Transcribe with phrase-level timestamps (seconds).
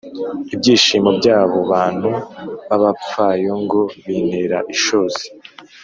[0.53, 2.09] ibyishimo by’abo bantu
[2.67, 5.25] b’abapfayongo bintera ishozi